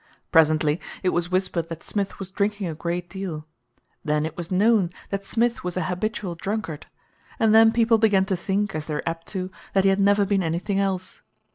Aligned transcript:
Presently 0.31 0.81
it 1.03 1.09
was 1.09 1.29
whispered 1.31 1.69
that 1.69 1.83
Smith 1.83 2.17
was 2.17 2.31
drinking 2.31 2.65
a 2.67 2.73
great 2.73 3.07
deal; 3.07 3.45
then 4.03 4.25
it 4.25 4.35
was 4.35 4.49
known 4.49 4.89
that 5.11 5.23
Smith 5.23 5.63
was 5.63 5.77
a 5.77 5.83
habitual 5.83 6.33
drunkard, 6.33 6.87
and 7.37 7.53
then 7.53 7.71
people 7.71 7.99
began 7.99 8.25
to 8.25 8.35
think, 8.35 8.73
as 8.73 8.85
they 8.87 8.95
are 8.95 9.03
apt 9.05 9.27
to, 9.27 9.51
that 9.75 9.83
he 9.83 9.91
had 9.91 9.99
never 9.99 10.25
been 10.25 10.41
anything 10.41 10.79
else. 10.79 11.21